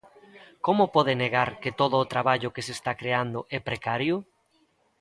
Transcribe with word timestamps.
¿Como 0.65 0.83
pode 0.95 1.13
negar 1.23 1.49
que 1.61 1.71
todo 1.79 1.95
o 1.99 2.09
traballo 2.13 2.53
que 2.55 2.65
se 2.67 2.73
está 2.77 2.91
creando 3.01 3.39
é 3.57 3.59
precario? 3.69 4.15